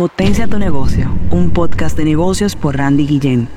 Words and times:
Potencia 0.00 0.46
tu 0.46 0.58
negocio, 0.58 1.14
un 1.30 1.50
podcast 1.50 1.94
de 1.94 2.06
negocios 2.06 2.56
por 2.56 2.74
Randy 2.74 3.06
Guillén. 3.06 3.48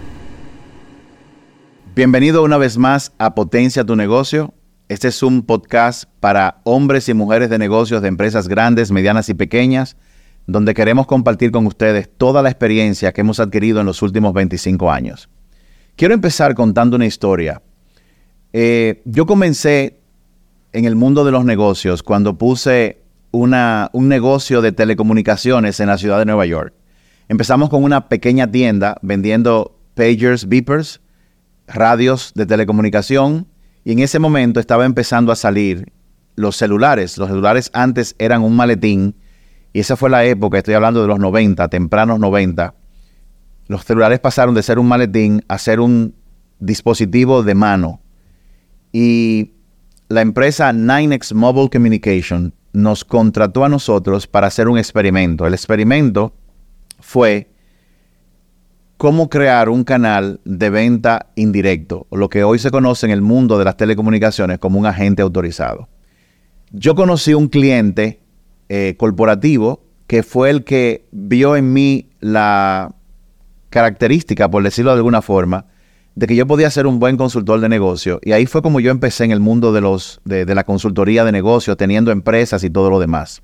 Bienvenido 1.96 2.44
una 2.44 2.58
vez 2.58 2.78
más 2.78 3.14
a 3.18 3.34
Potencia 3.34 3.86
tu 3.86 3.96
negocio. 3.96 4.54
Este 4.90 5.08
es 5.08 5.24
un 5.24 5.44
podcast 5.44 6.04
para 6.20 6.60
hombres 6.66 7.08
y 7.08 7.14
mujeres 7.14 7.50
de 7.50 7.58
negocios 7.58 8.02
de 8.02 8.10
empresas 8.10 8.50
grandes, 8.50 8.92
medianas 8.92 9.30
y 9.30 9.36
pequeñas, 9.36 9.96
donde 10.46 10.74
queremos 10.74 11.08
compartir 11.08 11.50
con 11.50 11.66
ustedes 11.66 12.10
toda 12.18 12.42
la 12.42 12.50
experiencia 12.50 13.14
que 13.14 13.22
hemos 13.22 13.40
adquirido 13.40 13.80
en 13.80 13.86
los 13.86 14.02
últimos 14.02 14.34
25 14.34 14.92
años. 14.92 15.30
Quiero 15.96 16.14
empezar 16.14 16.56
contando 16.56 16.98
una 16.98 17.06
historia. 17.06 17.62
Eh, 18.52 19.02
yo 19.06 19.26
comencé 19.26 20.02
en 20.74 20.84
el 20.84 20.98
mundo 20.98 21.24
de 21.24 21.32
los 21.32 21.46
negocios 21.46 22.04
cuando 22.04 22.38
puse 22.38 23.03
un 23.34 24.08
negocio 24.08 24.62
de 24.62 24.72
telecomunicaciones 24.72 25.80
en 25.80 25.88
la 25.88 25.98
ciudad 25.98 26.20
de 26.20 26.26
Nueva 26.26 26.46
York. 26.46 26.74
Empezamos 27.28 27.70
con 27.70 27.84
una 27.84 28.08
pequeña 28.08 28.50
tienda 28.50 28.98
vendiendo 29.02 29.76
pagers, 29.96 30.48
beepers, 30.48 31.02
radios 31.68 32.32
de 32.36 32.46
telecomunicación 32.46 33.48
y 33.84 33.92
en 33.94 34.00
ese 34.00 34.20
momento 34.20 34.60
estaba 34.60 34.86
empezando 34.86 35.32
a 35.32 35.36
salir 35.36 35.92
los 36.36 36.56
celulares. 36.58 37.18
Los 37.18 37.30
celulares 37.30 37.72
antes 37.74 38.16
eran 38.20 38.44
un 38.44 38.56
maletín 38.56 39.16
y 39.74 39.80
esa 39.80 39.96
fue 39.96 40.12
la 40.12 40.24
época, 40.26 40.60
estoy 40.60 40.76
hablando 40.76 41.02
de 41.02 41.08
los 41.08 41.20
90, 41.20 41.68
tempranos 41.70 42.20
90. 42.20 42.76
Los 43.68 43.84
celulares 43.84 44.20
pasaron 44.20 44.54
de 44.54 44.62
ser 44.62 44.78
un 44.78 44.88
maletín 44.88 45.44
a 45.48 45.58
ser 45.58 45.80
un 45.80 46.14
dispositivo 46.60 47.42
de 47.42 47.56
mano. 47.56 48.00
Y 48.92 49.54
la 50.08 50.22
empresa 50.22 50.72
9X 50.72 51.34
Mobile 51.34 51.70
Communication 51.72 52.54
nos 52.74 53.06
contrató 53.06 53.64
a 53.64 53.70
nosotros 53.70 54.28
para 54.28 54.48
hacer 54.48 54.68
un 54.68 54.78
experimento. 54.78 55.46
El 55.46 55.54
experimento 55.54 56.34
fue 57.00 57.50
cómo 58.98 59.30
crear 59.30 59.70
un 59.70 59.84
canal 59.84 60.40
de 60.46 60.70
venta 60.70 61.28
indirecto, 61.36 62.08
lo 62.12 62.30
que 62.30 62.44
hoy 62.44 62.60
se 62.60 62.72
conoce 62.72 63.06
en 63.06 63.12
el 63.12 63.22
mundo 63.22 63.58
de 63.58 63.66
las 63.66 63.78
telecomunicaciones 63.78 64.60
como 64.60 64.80
un 64.80 64.86
agente 64.86 65.22
autorizado. 65.22 65.88
Yo 66.72 66.96
conocí 66.96 67.34
un 67.34 67.48
cliente 67.48 68.22
eh, 68.70 68.96
corporativo 68.98 69.84
que 70.08 70.24
fue 70.24 70.50
el 70.50 70.64
que 70.64 71.06
vio 71.12 71.56
en 71.56 71.74
mí 71.74 72.10
la 72.20 72.96
característica, 73.70 74.50
por 74.50 74.64
decirlo 74.64 74.92
de 74.92 74.98
alguna 74.98 75.22
forma, 75.22 75.66
de 76.16 76.28
que 76.28 76.36
yo 76.36 76.46
podía 76.46 76.70
ser 76.70 76.86
un 76.86 77.00
buen 77.00 77.18
consultor 77.18 77.60
de 77.60 77.70
negocio. 77.70 78.20
Y 78.24 78.34
ahí 78.34 78.46
fue 78.46 78.62
como 78.62 78.80
yo 78.80 78.92
empecé 78.92 79.24
en 79.24 79.32
el 79.32 79.40
mundo 79.40 79.74
de, 79.74 79.82
los, 79.82 80.22
de, 80.26 80.46
la 80.46 80.64
consultoría 80.64 81.26
de 81.26 81.32
negocios, 81.32 81.78
teniendo 81.78 82.12
empresas 82.12 82.64
y 82.64 82.70
todo 82.70 82.90
lo 82.90 83.00
demás. 83.00 83.42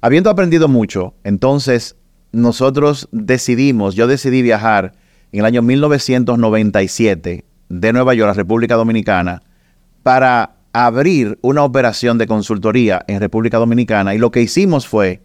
Habiendo 0.00 0.30
aprendido 0.30 0.68
mucho, 0.68 1.14
entonces 1.24 1.96
nosotros 2.32 3.08
decidimos, 3.12 3.94
yo 3.94 4.06
decidí 4.06 4.42
viajar 4.42 4.92
en 5.32 5.40
el 5.40 5.46
año 5.46 5.62
1997 5.62 7.44
de 7.68 7.92
Nueva 7.92 8.14
York 8.14 8.30
a 8.30 8.34
República 8.34 8.74
Dominicana 8.76 9.42
para 10.02 10.56
abrir 10.72 11.38
una 11.42 11.64
operación 11.64 12.18
de 12.18 12.26
consultoría 12.26 13.04
en 13.06 13.20
República 13.20 13.58
Dominicana 13.58 14.14
y 14.14 14.18
lo 14.18 14.30
que 14.30 14.42
hicimos 14.42 14.86
fue 14.86 15.22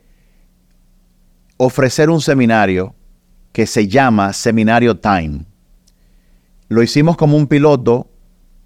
ofrecer 1.57 2.09
un 2.09 2.21
seminario 2.21 2.93
que 3.51 3.65
se 3.65 3.87
llama 3.87 4.33
Seminario 4.33 4.97
Time. 4.97 5.45
Lo 6.69 6.83
hicimos 6.83 7.15
como 7.15 7.37
un 7.37 7.47
piloto, 7.47 8.09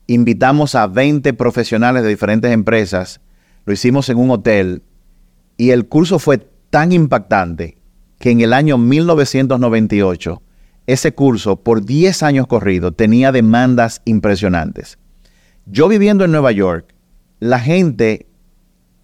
invitamos 0.07 0.75
a 0.75 0.87
20 0.87 1.33
profesionales 1.33 2.03
de 2.03 2.09
diferentes 2.09 2.51
empresas, 2.51 3.21
lo 3.65 3.73
hicimos 3.73 4.09
en 4.09 4.17
un 4.17 4.31
hotel 4.31 4.81
y 5.57 5.69
el 5.69 5.87
curso 5.87 6.17
fue 6.17 6.39
tan 6.69 6.91
impactante 6.91 7.77
que 8.17 8.31
en 8.31 8.41
el 8.41 8.53
año 8.53 8.77
1998 8.77 10.41
ese 10.87 11.13
curso 11.13 11.57
por 11.57 11.85
10 11.85 12.23
años 12.23 12.47
corrido 12.47 12.91
tenía 12.91 13.31
demandas 13.31 14.01
impresionantes. 14.05 14.97
Yo 15.65 15.87
viviendo 15.87 16.25
en 16.25 16.31
Nueva 16.31 16.51
York, 16.51 16.95
la 17.39 17.59
gente, 17.59 18.27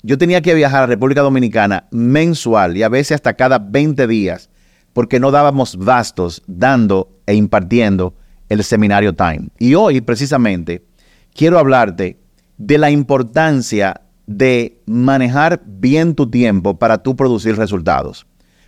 yo 0.01 0.17
tenía 0.17 0.41
que 0.41 0.55
viajar 0.55 0.83
a 0.83 0.87
República 0.87 1.21
Dominicana 1.21 1.87
mensual 1.91 2.77
y 2.77 2.83
a 2.83 2.89
veces 2.89 3.15
hasta 3.15 3.35
cada 3.35 3.59
20 3.59 4.07
días 4.07 4.49
porque 4.93 5.19
no 5.19 5.29
dábamos 5.29 5.77
bastos 5.77 6.41
dando 6.47 7.11
e 7.27 7.35
impartiendo 7.35 8.15
el 8.49 8.63
seminario 8.63 9.13
Time. 9.13 9.49
Y 9.59 9.75
hoy 9.75 10.01
precisamente 10.01 10.85
quiero 11.33 11.59
hablarte 11.59 12.19
de 12.57 12.77
la 12.77 12.89
importancia 12.89 14.01
de 14.25 14.81
manejar 14.85 15.61
bien 15.65 16.15
tu 16.15 16.29
tiempo 16.29 16.77
para 16.77 17.01
tú 17.01 17.15
producir 17.15 17.55
resultados. 17.55 18.27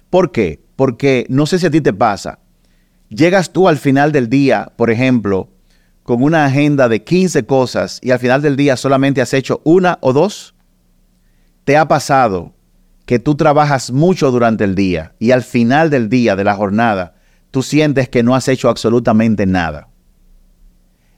¿Por 0.10 0.32
qué? 0.32 0.64
Porque 0.76 1.26
no 1.30 1.46
sé 1.46 1.60
si 1.60 1.66
a 1.66 1.72
ti 1.72 1.82
te 1.82 1.94
pasa. 1.94 2.40
Llegas 3.10 3.52
tú 3.52 3.68
al 3.68 3.78
final 3.78 4.12
del 4.12 4.30
día, 4.30 4.72
por 4.76 4.90
ejemplo, 4.90 5.50
con 6.04 6.24
una 6.24 6.46
agenda 6.46 6.88
de 6.88 7.04
15 7.04 7.46
cosas 7.46 8.00
y 8.02 8.12
al 8.12 8.20
final 8.20 8.42
del 8.42 8.56
día 8.56 8.78
solamente 8.78 9.22
has 9.22 9.34
hecho 9.34 9.62
una 9.64 9.98
o 10.02 10.14
dos. 10.14 10.56
¿Te 11.66 11.78
ha 11.78 11.88
pasado 11.88 12.54
que 13.06 13.20
tú 13.20 13.36
trabajas 13.36 13.92
mucho 13.92 14.32
durante 14.32 14.64
el 14.64 14.76
día 14.76 15.14
y 15.20 15.32
al 15.32 15.44
final 15.44 15.90
del 15.90 16.10
día, 16.10 16.36
de 16.36 16.44
la 16.44 16.56
jornada, 16.56 17.16
tú 17.52 17.64
sientes 17.64 18.10
que 18.10 18.24
no 18.24 18.36
has 18.36 18.48
hecho 18.48 18.70
absolutamente 18.70 19.46
nada. 19.46 19.90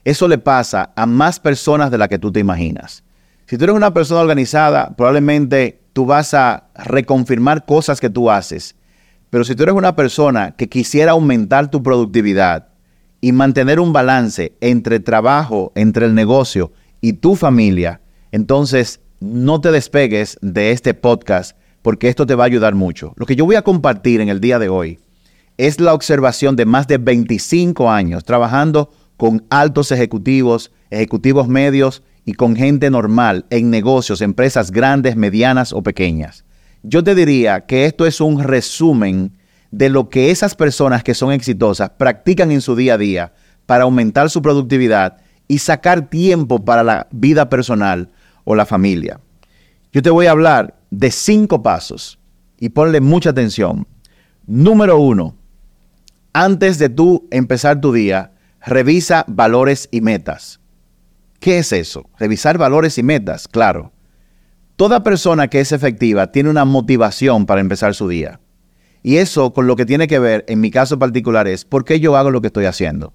Eso 0.04 0.26
le 0.26 0.38
pasa 0.38 0.92
a 0.96 1.06
más 1.06 1.38
personas 1.38 1.90
de 1.90 1.98
las 1.98 2.08
que 2.08 2.18
tú 2.18 2.32
te 2.32 2.40
imaginas. 2.40 3.04
Si 3.46 3.56
tú 3.56 3.64
eres 3.64 3.76
una 3.76 3.94
persona 3.94 4.20
organizada, 4.20 4.94
probablemente 4.96 5.80
tú 5.92 6.06
vas 6.06 6.34
a 6.34 6.68
reconfirmar 6.74 7.64
cosas 7.64 8.00
que 8.00 8.10
tú 8.10 8.30
haces. 8.30 8.74
Pero 9.30 9.44
si 9.44 9.54
tú 9.54 9.62
eres 9.62 9.74
una 9.74 9.94
persona 9.94 10.56
que 10.56 10.68
quisiera 10.68 11.12
aumentar 11.12 11.70
tu 11.70 11.82
productividad 11.82 12.68
y 13.20 13.32
mantener 13.32 13.78
un 13.78 13.92
balance 13.92 14.56
entre 14.60 15.00
trabajo, 15.00 15.72
entre 15.74 16.06
el 16.06 16.14
negocio 16.14 16.72
y 17.00 17.14
tu 17.14 17.36
familia, 17.36 18.00
entonces 18.32 19.00
no 19.20 19.60
te 19.60 19.70
despegues 19.70 20.38
de 20.42 20.72
este 20.72 20.94
podcast 20.94 21.56
porque 21.82 22.08
esto 22.08 22.26
te 22.26 22.34
va 22.34 22.44
a 22.44 22.46
ayudar 22.46 22.74
mucho. 22.74 23.12
Lo 23.16 23.26
que 23.26 23.36
yo 23.36 23.44
voy 23.44 23.56
a 23.56 23.62
compartir 23.62 24.20
en 24.20 24.28
el 24.28 24.40
día 24.40 24.58
de 24.58 24.68
hoy 24.68 24.98
es 25.62 25.78
la 25.78 25.94
observación 25.94 26.56
de 26.56 26.66
más 26.66 26.88
de 26.88 26.98
25 26.98 27.88
años 27.88 28.24
trabajando 28.24 28.90
con 29.16 29.46
altos 29.48 29.92
ejecutivos, 29.92 30.72
ejecutivos 30.90 31.46
medios 31.46 32.02
y 32.24 32.32
con 32.32 32.56
gente 32.56 32.90
normal 32.90 33.46
en 33.48 33.70
negocios, 33.70 34.22
empresas 34.22 34.72
grandes, 34.72 35.14
medianas 35.14 35.72
o 35.72 35.80
pequeñas. 35.80 36.44
Yo 36.82 37.04
te 37.04 37.14
diría 37.14 37.60
que 37.60 37.86
esto 37.86 38.06
es 38.06 38.20
un 38.20 38.42
resumen 38.42 39.38
de 39.70 39.88
lo 39.88 40.08
que 40.08 40.32
esas 40.32 40.56
personas 40.56 41.04
que 41.04 41.14
son 41.14 41.30
exitosas 41.30 41.90
practican 41.90 42.50
en 42.50 42.60
su 42.60 42.74
día 42.74 42.94
a 42.94 42.98
día 42.98 43.32
para 43.64 43.84
aumentar 43.84 44.30
su 44.30 44.42
productividad 44.42 45.18
y 45.46 45.58
sacar 45.58 46.10
tiempo 46.10 46.64
para 46.64 46.82
la 46.82 47.06
vida 47.12 47.48
personal 47.48 48.10
o 48.42 48.56
la 48.56 48.66
familia. 48.66 49.20
Yo 49.92 50.02
te 50.02 50.10
voy 50.10 50.26
a 50.26 50.32
hablar 50.32 50.74
de 50.90 51.12
cinco 51.12 51.62
pasos 51.62 52.18
y 52.58 52.70
ponle 52.70 53.00
mucha 53.00 53.30
atención. 53.30 53.86
Número 54.44 54.98
uno, 54.98 55.36
antes 56.32 56.78
de 56.78 56.88
tú 56.88 57.28
empezar 57.30 57.80
tu 57.80 57.92
día, 57.92 58.32
revisa 58.64 59.24
valores 59.28 59.88
y 59.90 60.00
metas. 60.00 60.60
¿Qué 61.40 61.58
es 61.58 61.72
eso? 61.72 62.08
Revisar 62.18 62.56
valores 62.56 62.98
y 62.98 63.02
metas, 63.02 63.48
claro. 63.48 63.92
Toda 64.76 65.02
persona 65.02 65.48
que 65.48 65.60
es 65.60 65.72
efectiva 65.72 66.32
tiene 66.32 66.48
una 66.48 66.64
motivación 66.64 67.46
para 67.46 67.60
empezar 67.60 67.94
su 67.94 68.08
día. 68.08 68.40
Y 69.02 69.16
eso 69.16 69.52
con 69.52 69.66
lo 69.66 69.76
que 69.76 69.84
tiene 69.84 70.06
que 70.06 70.18
ver, 70.18 70.44
en 70.48 70.60
mi 70.60 70.70
caso 70.70 70.98
particular, 70.98 71.48
es 71.48 71.64
por 71.64 71.84
qué 71.84 72.00
yo 72.00 72.16
hago 72.16 72.30
lo 72.30 72.40
que 72.40 72.46
estoy 72.46 72.66
haciendo. 72.66 73.12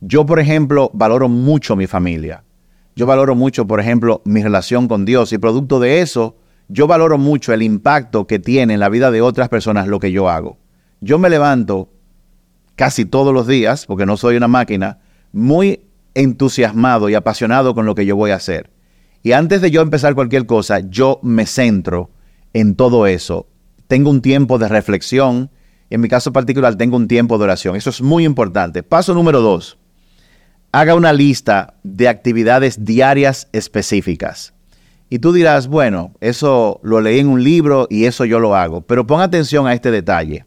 Yo, 0.00 0.24
por 0.24 0.38
ejemplo, 0.38 0.90
valoro 0.94 1.28
mucho 1.28 1.74
mi 1.76 1.86
familia. 1.86 2.44
Yo 2.94 3.06
valoro 3.06 3.34
mucho, 3.34 3.66
por 3.66 3.80
ejemplo, 3.80 4.22
mi 4.24 4.42
relación 4.42 4.88
con 4.88 5.04
Dios 5.04 5.32
y 5.32 5.38
producto 5.38 5.80
de 5.80 6.00
eso, 6.00 6.36
yo 6.68 6.86
valoro 6.86 7.18
mucho 7.18 7.52
el 7.52 7.62
impacto 7.62 8.26
que 8.26 8.38
tiene 8.38 8.74
en 8.74 8.80
la 8.80 8.88
vida 8.88 9.10
de 9.10 9.20
otras 9.20 9.48
personas 9.48 9.86
lo 9.86 10.00
que 10.00 10.12
yo 10.12 10.28
hago. 10.28 10.58
Yo 11.00 11.18
me 11.18 11.28
levanto 11.28 11.90
casi 12.76 13.04
todos 13.04 13.34
los 13.34 13.46
días, 13.46 13.86
porque 13.86 14.06
no 14.06 14.16
soy 14.16 14.36
una 14.36 14.48
máquina, 14.48 14.98
muy 15.32 15.80
entusiasmado 16.14 17.08
y 17.08 17.14
apasionado 17.14 17.74
con 17.74 17.86
lo 17.86 17.94
que 17.94 18.06
yo 18.06 18.16
voy 18.16 18.30
a 18.30 18.36
hacer. 18.36 18.70
Y 19.22 19.32
antes 19.32 19.60
de 19.60 19.70
yo 19.70 19.82
empezar 19.82 20.14
cualquier 20.14 20.46
cosa, 20.46 20.80
yo 20.80 21.18
me 21.22 21.46
centro 21.46 22.10
en 22.52 22.76
todo 22.76 23.06
eso. 23.06 23.48
Tengo 23.88 24.10
un 24.10 24.22
tiempo 24.22 24.58
de 24.58 24.68
reflexión, 24.68 25.50
en 25.90 26.00
mi 26.00 26.08
caso 26.08 26.32
particular 26.32 26.76
tengo 26.76 26.96
un 26.96 27.08
tiempo 27.08 27.38
de 27.38 27.44
oración. 27.44 27.76
Eso 27.76 27.90
es 27.90 28.00
muy 28.02 28.24
importante. 28.24 28.82
Paso 28.82 29.14
número 29.14 29.40
dos. 29.40 29.78
Haga 30.72 30.94
una 30.94 31.12
lista 31.12 31.74
de 31.82 32.08
actividades 32.08 32.84
diarias 32.84 33.48
específicas. 33.52 34.52
Y 35.08 35.20
tú 35.20 35.32
dirás, 35.32 35.68
bueno, 35.68 36.12
eso 36.20 36.80
lo 36.82 37.00
leí 37.00 37.20
en 37.20 37.28
un 37.28 37.42
libro 37.42 37.86
y 37.88 38.04
eso 38.04 38.24
yo 38.24 38.40
lo 38.40 38.56
hago. 38.56 38.80
Pero 38.82 39.06
pon 39.06 39.20
atención 39.20 39.66
a 39.66 39.72
este 39.72 39.90
detalle. 39.90 40.44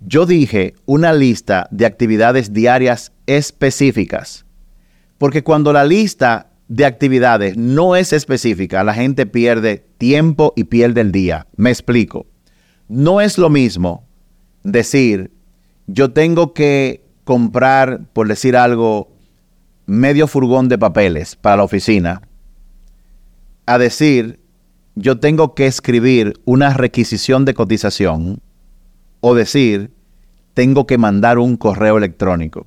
Yo 0.00 0.24
dije 0.24 0.74
una 0.86 1.12
lista 1.12 1.68
de 1.70 1.84
actividades 1.84 2.52
diarias 2.52 3.12
específicas, 3.26 4.46
porque 5.18 5.44
cuando 5.44 5.72
la 5.72 5.84
lista 5.84 6.50
de 6.68 6.86
actividades 6.86 7.56
no 7.56 7.96
es 7.96 8.12
específica, 8.12 8.82
la 8.82 8.94
gente 8.94 9.26
pierde 9.26 9.84
tiempo 9.98 10.54
y 10.56 10.64
pierde 10.64 11.02
el 11.02 11.12
día. 11.12 11.46
Me 11.56 11.68
explico. 11.70 12.26
No 12.88 13.20
es 13.20 13.36
lo 13.36 13.50
mismo 13.50 14.06
decir, 14.62 15.32
yo 15.86 16.12
tengo 16.12 16.54
que 16.54 17.04
comprar, 17.24 18.00
por 18.12 18.26
decir 18.26 18.56
algo, 18.56 19.12
medio 19.86 20.26
furgón 20.26 20.68
de 20.68 20.78
papeles 20.78 21.36
para 21.36 21.58
la 21.58 21.64
oficina, 21.64 22.22
a 23.66 23.78
decir, 23.78 24.40
yo 24.94 25.18
tengo 25.20 25.54
que 25.54 25.66
escribir 25.66 26.40
una 26.44 26.72
requisición 26.72 27.44
de 27.44 27.54
cotización 27.54 28.40
o 29.20 29.34
decir, 29.34 29.92
tengo 30.54 30.86
que 30.86 30.98
mandar 30.98 31.38
un 31.38 31.56
correo 31.56 31.98
electrónico. 31.98 32.66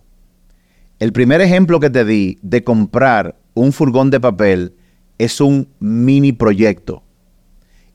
El 1.00 1.12
primer 1.12 1.42
ejemplo 1.42 1.80
que 1.80 1.90
te 1.90 2.06
di 2.06 2.40
de 2.42 2.64
comprar 2.64 3.36
un 3.54 3.74
furgón 3.74 4.10
de 4.10 4.20
papel 4.20 4.74
es 5.18 5.42
un 5.42 5.68
mini 5.80 6.32
proyecto. 6.32 7.04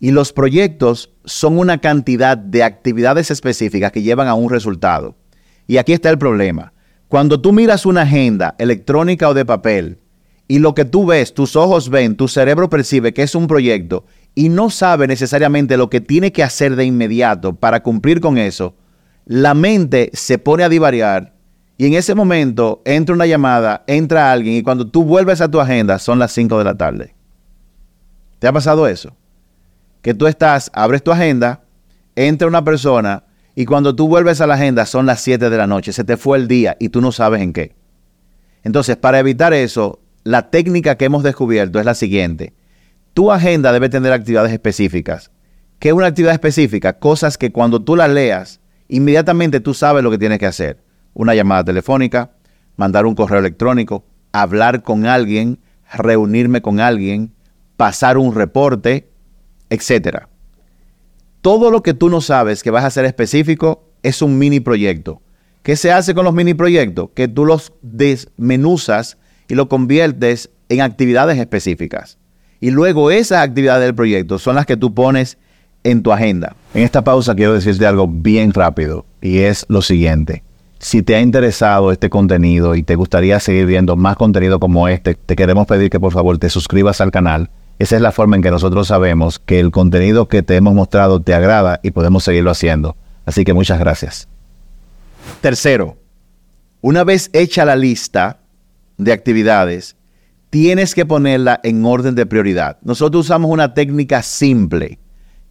Y 0.01 0.13
los 0.13 0.33
proyectos 0.33 1.13
son 1.25 1.59
una 1.59 1.79
cantidad 1.79 2.39
de 2.39 2.63
actividades 2.63 3.31
específicas 3.31 3.91
que 3.91 4.03
llevan 4.03 4.29
a 4.29 4.35
un 4.35 4.51
resultado. 4.51 5.17
Y 5.67 5.79
aquí 5.79 5.93
está 5.93 6.11
el 6.11 6.19
problema. 6.19 6.73
Cuando 7.09 7.41
tú 7.41 7.53
miras 7.53 7.87
una 7.87 8.03
agenda 8.03 8.55
electrónica 8.59 9.29
o 9.29 9.35
de 9.35 9.45
papel 9.45 9.99
y 10.47 10.61
lo 10.61 10.75
que 10.75 10.85
tú 10.85 11.07
ves, 11.07 11.35
tus 11.35 11.57
ojos 11.57 11.91
ven, 11.91 12.17
tu 12.17 12.29
cerebro 12.29 12.69
percibe 12.69 13.13
que 13.13 13.23
es 13.23 13.35
un 13.35 13.47
proyecto 13.47 14.05
y 14.39 14.51
no 14.51 14.71
sabe 14.71 15.09
necesariamente 15.09 15.77
lo 15.77 15.91
que 15.91 16.01
tiene 16.01 16.31
que 16.31 16.45
hacer 16.45 16.77
de 16.77 16.85
inmediato 16.85 17.57
para 17.57 17.83
cumplir 17.83 18.21
con 18.21 18.39
eso, 18.39 18.77
la 19.27 19.53
mente 19.53 20.13
se 20.13 20.39
pone 20.39 20.63
a 20.63 20.69
divariar 20.69 21.35
y 21.77 21.87
en 21.87 21.95
ese 21.95 22.15
momento 22.15 22.81
entra 22.85 23.17
una 23.17 23.27
llamada, 23.27 23.83
entra 23.89 24.31
alguien 24.31 24.55
y 24.55 24.63
cuando 24.63 24.87
tú 24.87 25.03
vuelves 25.03 25.41
a 25.41 25.51
tu 25.51 25.61
agenda 25.61 25.99
son 25.99 26.21
las 26.21 26.31
5 26.31 26.57
de 26.57 26.65
la 26.65 26.77
tarde. 26.77 27.17
¿Te 28.39 28.47
ha 28.47 28.53
pasado 28.53 28.87
eso? 28.87 29.17
Que 30.03 30.15
tú 30.15 30.29
estás, 30.29 30.71
abres 30.73 31.03
tu 31.03 31.11
agenda, 31.11 31.65
entra 32.15 32.47
una 32.47 32.63
persona 32.63 33.25
y 33.57 33.65
cuando 33.65 33.97
tú 33.97 34.07
vuelves 34.07 34.41
a 34.41 34.47
la 34.47 34.55
agenda 34.55 34.87
son 34.87 35.05
las 35.05 35.21
7 35.21 35.51
de 35.51 35.57
la 35.57 35.67
noche, 35.67 35.93
se 35.93 36.05
te 36.05 36.17
fue 36.17 36.39
el 36.39 36.47
día 36.47 36.77
y 36.79 36.91
tú 36.91 37.01
no 37.01 37.11
sabes 37.11 37.43
en 37.43 37.53
qué. 37.53 37.75
Entonces, 38.63 38.97
para 38.97 39.19
evitar 39.19 39.53
eso, 39.53 39.99
la 40.23 40.49
técnica 40.49 40.95
que 40.95 41.07
hemos 41.07 41.25
descubierto 41.25 41.81
es 41.81 41.85
la 41.85 41.97
siguiente. 41.97 42.55
Tu 43.19 43.33
agenda 43.33 43.73
debe 43.73 43.89
tener 43.89 44.13
actividades 44.13 44.53
específicas. 44.53 45.33
¿Qué 45.81 45.89
es 45.89 45.93
una 45.93 46.07
actividad 46.07 46.35
específica? 46.35 47.01
Cosas 47.01 47.37
que 47.37 47.51
cuando 47.51 47.83
tú 47.83 47.97
las 47.97 48.09
leas, 48.09 48.61
inmediatamente 48.87 49.59
tú 49.59 49.75
sabes 49.75 50.05
lo 50.05 50.11
que 50.13 50.19
tienes 50.19 50.39
que 50.39 50.47
hacer. 50.47 50.85
Una 51.15 51.35
llamada 51.35 51.65
telefónica, 51.65 52.31
mandar 52.77 53.07
un 53.07 53.17
correo 53.17 53.41
electrónico, 53.41 54.05
hablar 54.31 54.85
con 54.85 55.05
alguien, 55.05 55.59
reunirme 55.93 56.63
con 56.63 56.79
alguien, 56.79 57.33
pasar 57.77 58.19
un 58.19 58.37
reporte, 58.37 59.11
etc. 59.69 60.27
Todo 61.41 61.73
lo 61.73 61.83
que 61.83 61.95
tú 61.95 62.11
no 62.11 62.21
sabes 62.21 62.63
que 62.63 62.71
vas 62.71 62.85
a 62.85 62.87
hacer 62.87 63.05
específico 63.05 63.91
es 64.05 64.23
un 64.23 64.39
mini 64.39 64.61
proyecto. 64.61 65.23
¿Qué 65.65 65.75
se 65.75 65.91
hace 65.91 66.15
con 66.15 66.25
los 66.25 66.35
mini 66.35 66.55
proyectos? 66.55 67.11
Que 67.17 67.27
tú 67.27 67.45
los 67.45 67.73
desmenuzas 67.83 69.19
y 69.49 69.57
lo 69.57 69.69
conviertes 69.69 70.51
en 70.69 70.83
actividades 70.83 71.37
específicas. 71.37 72.18
Y 72.61 72.71
luego 72.71 73.11
esas 73.11 73.45
actividades 73.45 73.85
del 73.85 73.95
proyecto 73.95 74.39
son 74.39 74.57
las 74.57 74.67
que 74.67 74.77
tú 74.77 74.95
pones 74.95 75.39
en 75.85 76.03
tu 76.03 76.13
agenda. 76.13 76.57
En 76.75 76.83
esta 76.83 77.03
pausa 77.03 77.35
quiero 77.35 77.55
decirte 77.55 77.87
algo 77.87 78.09
bien 78.09 78.53
rápido 78.53 79.07
y 79.21 79.39
es 79.39 79.65
lo 79.69 79.83
siguiente. 79.83 80.43
Si 80.81 81.03
te 81.03 81.17
ha 81.17 81.21
interesado 81.21 81.91
este 81.93 82.11
contenido 82.11 82.75
y 82.75 82.83
te 82.83 82.95
gustaría 82.95 83.41
seguir 83.41 83.67
viendo 83.67 83.97
más 83.97 84.17
contenido 84.17 84.61
como 84.61 84.89
este, 84.89 85.15
te 85.15 85.37
queremos 85.37 85.67
pedir 85.67 85.91
que 85.91 85.99
por 85.99 86.13
favor 86.13 86.39
te 86.39 86.51
suscribas 86.51 87.01
al 87.01 87.11
canal 87.11 87.51
esa 87.79 87.95
es 87.95 88.03
la 88.03 88.11
forma 88.11 88.35
en 88.35 88.43
que 88.43 88.51
nosotros 88.51 88.89
sabemos 88.89 89.39
que 89.39 89.61
el 89.61 89.71
contenido 89.71 90.27
que 90.27 90.43
te 90.43 90.57
hemos 90.57 90.75
mostrado 90.75 91.21
te 91.21 91.33
agrada 91.33 91.79
y 91.83 91.93
podemos 91.93 92.25
seguirlo 92.25 92.51
haciendo. 92.51 92.97
Así 93.25 93.45
que 93.45 93.53
muchas 93.53 93.79
gracias. 93.79 94.27
Tercero, 95.41 95.97
una 96.81 97.05
vez 97.05 97.31
hecha 97.33 97.65
la 97.65 97.77
lista 97.77 98.41
de 98.97 99.13
actividades, 99.13 99.95
tienes 100.51 100.95
que 100.95 101.07
ponerla 101.07 101.61
en 101.63 101.85
orden 101.85 102.15
de 102.15 102.27
prioridad. 102.27 102.79
Nosotros 102.83 103.27
usamos 103.27 103.51
una 103.51 103.75
técnica 103.75 104.23
simple 104.23 104.99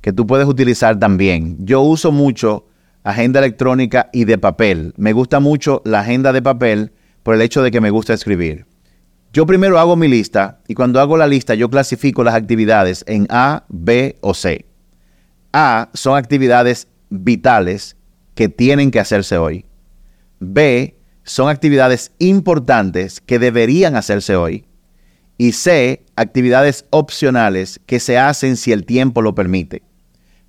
que 0.01 0.13
tú 0.13 0.25
puedes 0.25 0.47
utilizar 0.47 0.97
también. 0.99 1.57
Yo 1.59 1.81
uso 1.81 2.11
mucho 2.11 2.67
agenda 3.03 3.39
electrónica 3.39 4.09
y 4.11 4.25
de 4.25 4.37
papel. 4.37 4.93
Me 4.97 5.13
gusta 5.13 5.39
mucho 5.39 5.81
la 5.85 6.01
agenda 6.01 6.33
de 6.33 6.41
papel 6.41 6.91
por 7.23 7.35
el 7.35 7.41
hecho 7.41 7.61
de 7.63 7.71
que 7.71 7.81
me 7.81 7.89
gusta 7.89 8.13
escribir. 8.13 8.65
Yo 9.33 9.45
primero 9.45 9.79
hago 9.79 9.95
mi 9.95 10.07
lista 10.07 10.61
y 10.67 10.73
cuando 10.73 10.99
hago 10.99 11.17
la 11.17 11.27
lista 11.27 11.53
yo 11.53 11.69
clasifico 11.69 12.23
las 12.23 12.35
actividades 12.35 13.03
en 13.07 13.27
A, 13.29 13.65
B 13.69 14.17
o 14.21 14.33
C. 14.33 14.65
A 15.53 15.89
son 15.93 16.17
actividades 16.17 16.87
vitales 17.09 17.97
que 18.33 18.49
tienen 18.49 18.91
que 18.91 18.99
hacerse 18.99 19.37
hoy. 19.37 19.65
B 20.39 20.97
son 21.23 21.49
actividades 21.49 22.11
importantes 22.19 23.21
que 23.21 23.39
deberían 23.39 23.95
hacerse 23.95 24.35
hoy. 24.35 24.65
Y 25.37 25.51
C, 25.51 26.03
actividades 26.15 26.85
opcionales 26.89 27.79
que 27.85 27.99
se 27.99 28.17
hacen 28.17 28.57
si 28.57 28.71
el 28.71 28.85
tiempo 28.85 29.21
lo 29.21 29.35
permite. 29.35 29.83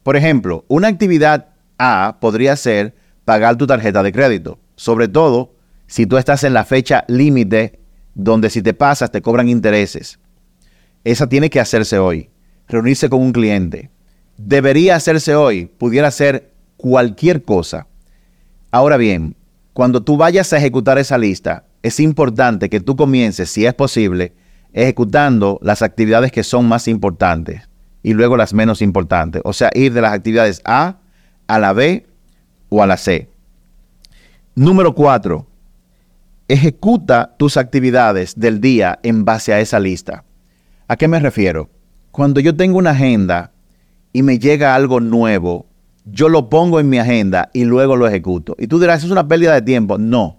Por 0.02 0.16
ejemplo, 0.16 0.64
una 0.68 0.88
actividad 0.88 1.48
A 1.78 2.16
podría 2.20 2.56
ser 2.56 2.94
pagar 3.24 3.56
tu 3.56 3.66
tarjeta 3.66 4.02
de 4.02 4.12
crédito, 4.12 4.58
sobre 4.76 5.08
todo 5.08 5.54
si 5.86 6.06
tú 6.06 6.16
estás 6.16 6.44
en 6.44 6.54
la 6.54 6.64
fecha 6.64 7.04
límite 7.08 7.80
donde 8.14 8.50
si 8.50 8.62
te 8.62 8.74
pasas 8.74 9.10
te 9.10 9.22
cobran 9.22 9.48
intereses. 9.48 10.18
Esa 11.04 11.28
tiene 11.28 11.50
que 11.50 11.60
hacerse 11.60 11.98
hoy. 11.98 12.30
Reunirse 12.66 13.08
con 13.08 13.22
un 13.22 13.32
cliente. 13.32 13.90
Debería 14.36 14.96
hacerse 14.96 15.34
hoy. 15.34 15.66
Pudiera 15.66 16.10
ser 16.10 16.52
cualquier 16.76 17.42
cosa. 17.42 17.86
Ahora 18.70 18.96
bien, 18.96 19.36
cuando 19.72 20.02
tú 20.02 20.16
vayas 20.16 20.52
a 20.52 20.58
ejecutar 20.58 20.98
esa 20.98 21.16
lista, 21.16 21.64
es 21.82 22.00
importante 22.00 22.68
que 22.68 22.80
tú 22.80 22.96
comiences, 22.96 23.48
si 23.48 23.64
es 23.64 23.74
posible, 23.74 24.32
ejecutando 24.82 25.58
las 25.62 25.82
actividades 25.82 26.32
que 26.32 26.44
son 26.44 26.68
más 26.68 26.88
importantes 26.88 27.68
y 28.02 28.14
luego 28.14 28.36
las 28.36 28.54
menos 28.54 28.82
importantes. 28.82 29.42
O 29.44 29.52
sea, 29.52 29.70
ir 29.74 29.92
de 29.92 30.00
las 30.00 30.12
actividades 30.12 30.60
A 30.64 30.98
a 31.46 31.58
la 31.58 31.72
B 31.72 32.06
o 32.68 32.82
a 32.82 32.86
la 32.86 32.96
C. 32.96 33.30
Número 34.54 34.94
cuatro, 34.94 35.46
Ejecuta 36.50 37.34
tus 37.36 37.58
actividades 37.58 38.40
del 38.40 38.62
día 38.62 38.98
en 39.02 39.26
base 39.26 39.52
a 39.52 39.60
esa 39.60 39.78
lista. 39.78 40.24
¿A 40.88 40.96
qué 40.96 41.06
me 41.06 41.20
refiero? 41.20 41.68
Cuando 42.10 42.40
yo 42.40 42.56
tengo 42.56 42.78
una 42.78 42.92
agenda 42.92 43.52
y 44.14 44.22
me 44.22 44.38
llega 44.38 44.74
algo 44.74 44.98
nuevo, 44.98 45.66
yo 46.06 46.30
lo 46.30 46.48
pongo 46.48 46.80
en 46.80 46.88
mi 46.88 46.98
agenda 46.98 47.50
y 47.52 47.64
luego 47.64 47.96
lo 47.96 48.08
ejecuto. 48.08 48.56
Y 48.58 48.66
tú 48.66 48.80
dirás, 48.80 49.04
¿es 49.04 49.10
una 49.10 49.28
pérdida 49.28 49.52
de 49.52 49.60
tiempo? 49.60 49.98
No. 49.98 50.38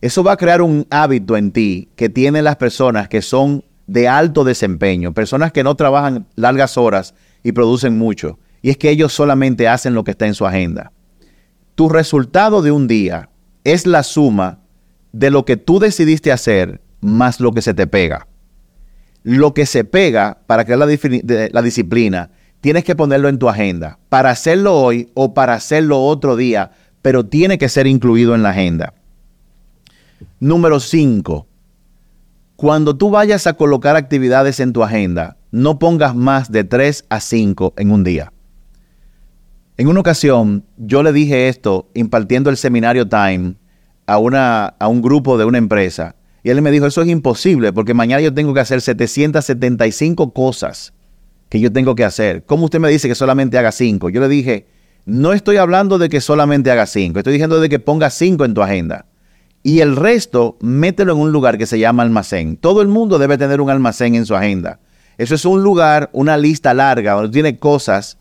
Eso 0.00 0.24
va 0.24 0.32
a 0.32 0.36
crear 0.36 0.62
un 0.62 0.84
hábito 0.90 1.36
en 1.36 1.52
ti 1.52 1.90
que 1.94 2.08
tienen 2.08 2.42
las 2.42 2.56
personas 2.56 3.08
que 3.08 3.22
son 3.22 3.62
de 3.86 4.08
alto 4.08 4.44
desempeño, 4.44 5.14
personas 5.14 5.52
que 5.52 5.64
no 5.64 5.74
trabajan 5.74 6.26
largas 6.34 6.76
horas 6.76 7.14
y 7.42 7.52
producen 7.52 7.96
mucho. 7.96 8.38
Y 8.62 8.70
es 8.70 8.76
que 8.76 8.90
ellos 8.90 9.12
solamente 9.12 9.68
hacen 9.68 9.94
lo 9.94 10.04
que 10.04 10.10
está 10.12 10.26
en 10.26 10.34
su 10.34 10.46
agenda. 10.46 10.92
Tu 11.74 11.88
resultado 11.88 12.62
de 12.62 12.72
un 12.72 12.88
día 12.88 13.30
es 13.64 13.86
la 13.86 14.02
suma 14.02 14.60
de 15.12 15.30
lo 15.30 15.44
que 15.44 15.56
tú 15.56 15.78
decidiste 15.78 16.32
hacer 16.32 16.80
más 17.00 17.40
lo 17.40 17.52
que 17.52 17.62
se 17.62 17.74
te 17.74 17.86
pega. 17.86 18.26
Lo 19.22 19.54
que 19.54 19.66
se 19.66 19.84
pega 19.84 20.38
para 20.46 20.64
crear 20.64 20.78
la, 20.78 21.62
disciplina, 21.62 22.30
tienes 22.60 22.84
que 22.84 22.96
ponerlo 22.96 23.28
en 23.28 23.38
tu 23.38 23.48
agenda 23.48 23.98
para 24.08 24.30
hacerlo 24.30 24.74
hoy 24.74 25.10
o 25.14 25.34
para 25.34 25.54
hacerlo 25.54 26.02
otro 26.04 26.36
día, 26.36 26.70
pero 27.02 27.26
tiene 27.26 27.58
que 27.58 27.68
ser 27.68 27.86
incluido 27.86 28.34
en 28.34 28.42
la 28.42 28.50
agenda. 28.50 28.94
Número 30.40 30.80
5. 30.80 31.45
Cuando 32.56 32.96
tú 32.96 33.10
vayas 33.10 33.46
a 33.46 33.52
colocar 33.52 33.96
actividades 33.96 34.60
en 34.60 34.72
tu 34.72 34.82
agenda, 34.82 35.36
no 35.50 35.78
pongas 35.78 36.14
más 36.14 36.50
de 36.50 36.64
3 36.64 37.04
a 37.10 37.20
5 37.20 37.74
en 37.76 37.90
un 37.90 38.02
día. 38.02 38.32
En 39.76 39.88
una 39.88 40.00
ocasión, 40.00 40.64
yo 40.78 41.02
le 41.02 41.12
dije 41.12 41.48
esto 41.48 41.90
impartiendo 41.92 42.48
el 42.48 42.56
seminario 42.56 43.08
Time 43.08 43.56
a, 44.06 44.16
una, 44.16 44.68
a 44.68 44.88
un 44.88 45.02
grupo 45.02 45.36
de 45.36 45.44
una 45.44 45.58
empresa 45.58 46.16
y 46.42 46.48
él 46.48 46.62
me 46.62 46.70
dijo, 46.70 46.86
eso 46.86 47.02
es 47.02 47.08
imposible 47.08 47.74
porque 47.74 47.92
mañana 47.92 48.22
yo 48.22 48.32
tengo 48.32 48.54
que 48.54 48.60
hacer 48.60 48.80
775 48.80 50.32
cosas 50.32 50.94
que 51.50 51.60
yo 51.60 51.70
tengo 51.70 51.94
que 51.94 52.04
hacer. 52.04 52.44
¿Cómo 52.46 52.64
usted 52.64 52.80
me 52.80 52.88
dice 52.88 53.06
que 53.06 53.14
solamente 53.14 53.58
haga 53.58 53.70
5? 53.70 54.08
Yo 54.08 54.22
le 54.22 54.28
dije, 54.28 54.66
no 55.04 55.34
estoy 55.34 55.58
hablando 55.58 55.98
de 55.98 56.08
que 56.08 56.22
solamente 56.22 56.70
haga 56.70 56.86
5, 56.86 57.18
estoy 57.18 57.34
diciendo 57.34 57.60
de 57.60 57.68
que 57.68 57.80
ponga 57.80 58.08
5 58.08 58.46
en 58.46 58.54
tu 58.54 58.62
agenda. 58.62 59.04
Y 59.66 59.80
el 59.80 59.96
resto, 59.96 60.56
mételo 60.60 61.14
en 61.14 61.18
un 61.18 61.32
lugar 61.32 61.58
que 61.58 61.66
se 61.66 61.80
llama 61.80 62.04
almacén. 62.04 62.56
Todo 62.56 62.82
el 62.82 62.86
mundo 62.86 63.18
debe 63.18 63.36
tener 63.36 63.60
un 63.60 63.68
almacén 63.68 64.14
en 64.14 64.24
su 64.24 64.36
agenda. 64.36 64.78
Eso 65.18 65.34
es 65.34 65.44
un 65.44 65.64
lugar, 65.64 66.08
una 66.12 66.36
lista 66.36 66.72
larga, 66.72 67.14
donde 67.14 67.32
tiene 67.32 67.58
cosas 67.58 68.16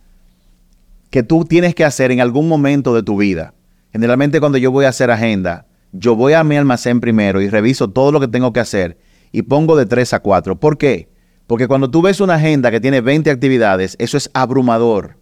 que 1.12 1.22
tú 1.22 1.46
tienes 1.46 1.75
que 1.75 1.86
hacer 1.86 2.10
en 2.10 2.20
algún 2.20 2.48
momento 2.48 2.96
de 2.96 3.04
tu 3.04 3.18
vida. 3.18 3.54
Generalmente 3.92 4.40
cuando 4.40 4.58
yo 4.58 4.72
voy 4.72 4.86
a 4.86 4.90
hacer 4.90 5.12
agenda, 5.12 5.68
yo 5.92 6.16
voy 6.16 6.34
a 6.34 6.44
mi 6.44 6.58
almacén 6.58 7.00
primero 7.00 7.40
y 7.40 7.48
reviso 7.48 7.92
todo 7.92 8.12
lo 8.12 8.20
que 8.20 8.28
tengo 8.28 8.52
que 8.52 8.62
hacer 8.62 8.98
y 9.32 9.44
pongo 9.44 9.75
de 9.75 9.86
3 9.86 10.14
a 10.16 10.22
4. 10.22 10.60
¿Por 10.60 10.80
qué? 10.80 11.10
Porque 11.46 11.68
cuando 11.68 11.92
tú 11.92 12.02
ves 12.02 12.22
una 12.22 12.34
agenda 12.34 12.72
que 12.72 12.82
tiene 12.82 13.02
20 13.02 13.30
actividades, 13.30 13.96
eso 14.00 14.18
es 14.18 14.32
abrumador. 14.34 15.20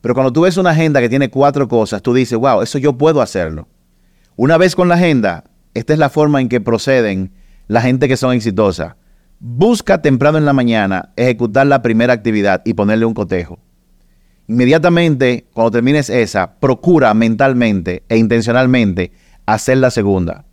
Pero 0.00 0.14
cuando 0.14 0.32
tú 0.32 0.40
ves 0.40 0.56
una 0.56 0.70
agenda 0.70 1.02
que 1.02 1.10
tiene 1.10 1.28
cuatro 1.28 1.68
cosas, 1.68 2.00
tú 2.00 2.14
dices, 2.14 2.38
wow, 2.38 2.62
eso 2.62 2.78
yo 2.78 2.94
puedo 2.94 3.20
hacerlo. 3.20 3.68
Una 4.36 4.56
vez 4.56 4.74
con 4.74 4.88
la 4.88 4.94
agenda, 4.94 5.44
esta 5.74 5.92
es 5.92 5.98
la 5.98 6.08
forma 6.08 6.40
en 6.40 6.48
que 6.48 6.60
proceden 6.60 7.32
la 7.68 7.82
gente 7.82 8.08
que 8.08 8.16
son 8.16 8.34
exitosas. 8.34 8.94
Busca 9.40 10.00
temprano 10.00 10.38
en 10.38 10.44
la 10.44 10.52
mañana 10.52 11.12
ejecutar 11.16 11.66
la 11.66 11.82
primera 11.82 12.14
actividad 12.14 12.62
y 12.64 12.74
ponerle 12.74 13.04
un 13.04 13.14
cotejo. 13.14 13.58
Inmediatamente, 14.48 15.46
cuando 15.52 15.70
termines 15.70 16.08
esa, 16.08 16.54
procura 16.60 17.12
mentalmente 17.14 18.04
e 18.08 18.16
intencionalmente 18.16 19.12
hacer 19.46 19.78
la 19.78 19.90
segunda. 19.90 20.44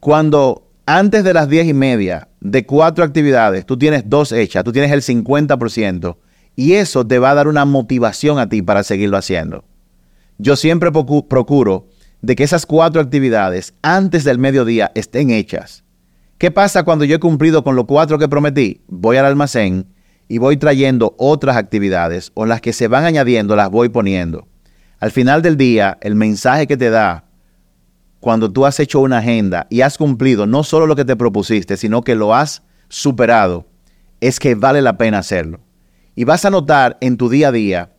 Cuando 0.00 0.70
antes 0.84 1.24
de 1.24 1.34
las 1.34 1.48
diez 1.48 1.66
y 1.66 1.74
media 1.74 2.28
de 2.40 2.66
cuatro 2.66 3.04
actividades, 3.04 3.64
tú 3.66 3.78
tienes 3.78 4.04
dos 4.08 4.32
hechas, 4.32 4.64
tú 4.64 4.72
tienes 4.72 4.92
el 4.92 5.02
50%, 5.02 6.16
y 6.54 6.74
eso 6.74 7.06
te 7.06 7.18
va 7.18 7.30
a 7.30 7.34
dar 7.34 7.48
una 7.48 7.64
motivación 7.64 8.38
a 8.38 8.48
ti 8.48 8.62
para 8.62 8.82
seguirlo 8.82 9.16
haciendo. 9.16 9.64
Yo 10.38 10.56
siempre 10.56 10.90
procuro 10.92 11.88
de 12.26 12.34
que 12.34 12.42
esas 12.42 12.66
cuatro 12.66 13.00
actividades 13.00 13.72
antes 13.82 14.24
del 14.24 14.40
mediodía 14.40 14.90
estén 14.96 15.30
hechas. 15.30 15.84
¿Qué 16.38 16.50
pasa 16.50 16.82
cuando 16.82 17.04
yo 17.04 17.14
he 17.14 17.20
cumplido 17.20 17.62
con 17.62 17.76
los 17.76 17.84
cuatro 17.84 18.18
que 18.18 18.28
prometí? 18.28 18.80
Voy 18.88 19.16
al 19.16 19.26
almacén 19.26 19.86
y 20.26 20.38
voy 20.38 20.56
trayendo 20.56 21.14
otras 21.18 21.56
actividades 21.56 22.32
o 22.34 22.44
las 22.44 22.60
que 22.60 22.72
se 22.72 22.88
van 22.88 23.04
añadiendo 23.04 23.54
las 23.54 23.70
voy 23.70 23.90
poniendo. 23.90 24.48
Al 24.98 25.12
final 25.12 25.40
del 25.40 25.56
día, 25.56 25.98
el 26.00 26.16
mensaje 26.16 26.66
que 26.66 26.76
te 26.76 26.90
da 26.90 27.26
cuando 28.18 28.50
tú 28.52 28.66
has 28.66 28.80
hecho 28.80 28.98
una 28.98 29.18
agenda 29.18 29.68
y 29.70 29.82
has 29.82 29.96
cumplido 29.96 30.46
no 30.46 30.64
solo 30.64 30.88
lo 30.88 30.96
que 30.96 31.04
te 31.04 31.14
propusiste, 31.14 31.76
sino 31.76 32.02
que 32.02 32.16
lo 32.16 32.34
has 32.34 32.64
superado, 32.88 33.68
es 34.20 34.40
que 34.40 34.56
vale 34.56 34.82
la 34.82 34.98
pena 34.98 35.18
hacerlo. 35.18 35.60
Y 36.16 36.24
vas 36.24 36.44
a 36.44 36.50
notar 36.50 36.98
en 37.00 37.18
tu 37.18 37.28
día 37.28 37.48
a 37.48 37.52
día 37.52 37.92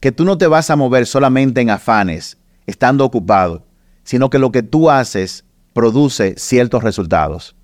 que 0.00 0.10
tú 0.10 0.24
no 0.24 0.38
te 0.38 0.46
vas 0.46 0.70
a 0.70 0.76
mover 0.76 1.04
solamente 1.04 1.60
en 1.60 1.68
afanes, 1.68 2.38
estando 2.66 3.04
ocupado, 3.04 3.66
sino 4.04 4.30
que 4.30 4.38
lo 4.38 4.52
que 4.52 4.62
tú 4.62 4.90
haces 4.90 5.44
produce 5.72 6.34
ciertos 6.38 6.84
resultados. 6.84 7.56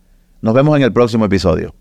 Nos 0.43 0.55
vemos 0.55 0.77
en 0.77 0.83
el 0.83 0.93
próximo 0.93 1.25
episodio. 1.25 1.75